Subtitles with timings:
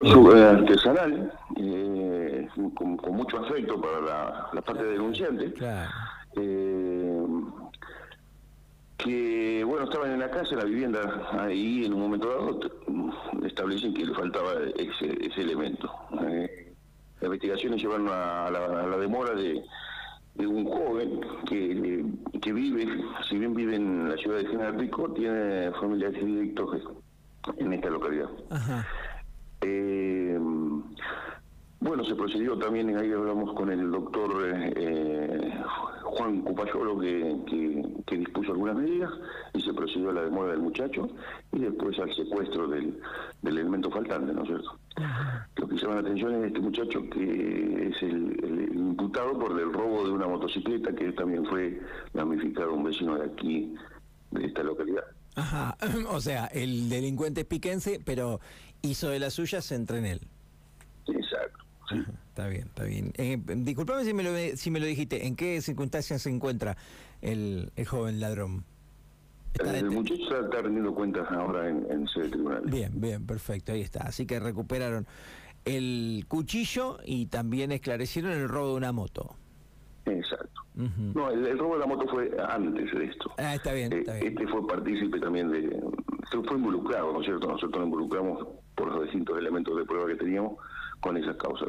[0.00, 5.90] Eh, artesanal, eh, con, con mucho afecto para la, la parte denunciante, Claro.
[6.36, 7.26] eh,
[8.96, 11.00] que bueno, estaban en la casa, en la vivienda,
[11.40, 12.60] ahí en un momento dado
[13.44, 15.90] establecen que le faltaba ese, ese elemento.
[16.30, 16.72] Eh,
[17.16, 19.64] las investigaciones llevaron a la, a la demora de,
[20.36, 22.04] de un joven que,
[22.40, 22.86] que vive,
[23.28, 26.82] si bien vive en la ciudad de General Pico, tiene familiares directos
[27.56, 28.28] en esta localidad.
[28.50, 28.86] Ajá.
[31.88, 34.30] Bueno, se procedió también, ahí hablamos con el doctor
[34.76, 35.54] eh,
[36.02, 39.10] Juan Cupayolo, que, que, que dispuso algunas medidas,
[39.54, 41.08] y se procedió a la demora del muchacho
[41.50, 43.00] y después al secuestro del,
[43.40, 44.78] del elemento faltante, ¿no es cierto?
[45.56, 49.72] Lo que llama la atención es este muchacho que es el, el imputado por el
[49.72, 51.80] robo de una motocicleta que también fue
[52.12, 53.74] damnificado un vecino de aquí,
[54.32, 55.04] de esta localidad.
[55.36, 55.74] Ajá.
[56.10, 58.40] O sea, el delincuente es piquense, pero
[58.82, 60.28] hizo de las suyas entre en él.
[61.88, 61.96] Sí.
[62.28, 63.12] Está bien, está bien.
[63.16, 65.26] Eh, disculpame si me, lo, si me lo dijiste.
[65.26, 66.76] ¿En qué circunstancias se encuentra
[67.22, 68.64] el, el joven ladrón?
[69.54, 72.62] Está El muchacho está, rendiendo cuentas ahora en, en sede tribunal.
[72.66, 74.00] Bien, bien, perfecto, ahí está.
[74.00, 75.06] Así que recuperaron
[75.64, 79.34] el cuchillo y también esclarecieron el robo de una moto.
[80.04, 80.62] Exacto.
[80.76, 81.12] Ujú.
[81.14, 83.32] No, el, el robo de la moto fue antes de esto.
[83.38, 84.28] Ah, está bien, Eh, está bien.
[84.28, 85.82] Este fue partícipe también de...
[86.30, 87.48] Fue involucrado, ¿no es cierto?
[87.48, 90.58] Nosotros nos involucramos por los distintos elementos de prueba que teníamos
[91.00, 91.68] con esas causas.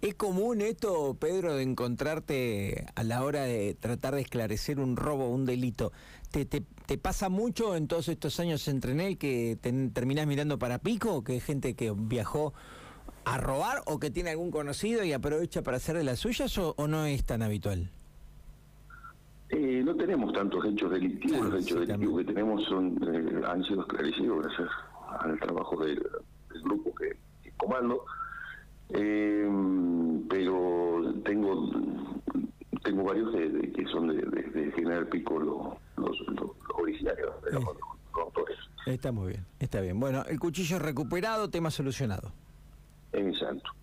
[0.00, 5.28] ¿Es común esto, Pedro, de encontrarte a la hora de tratar de esclarecer un robo,
[5.28, 5.92] un delito?
[6.30, 10.26] ¿Te, te, te pasa mucho en todos estos años entre en él que te, terminás
[10.26, 11.24] mirando para pico?
[11.24, 12.54] ¿Que hay gente que viajó
[13.24, 16.74] a robar o que tiene algún conocido y aprovecha para hacer de las suyas o,
[16.76, 17.90] o no es tan habitual?
[19.50, 22.26] Eh, no tenemos tantos hechos delictivos, Claro, los hechos sí, delictivos también.
[22.26, 24.68] que tenemos son eh, han sido esclarecidos gracias
[25.20, 25.98] al trabajo que,
[28.90, 29.48] Eh,
[30.28, 31.70] pero tengo
[32.84, 37.54] tengo varios de, de- que son de, de- General Pico los, los, los- originarios, Sí.
[37.54, 38.58] los, los autores.
[38.86, 39.98] Está muy bien, está bien.
[40.00, 42.32] Bueno, el cuchillo recuperado, tema solucionado.
[43.12, 43.70] Exacto.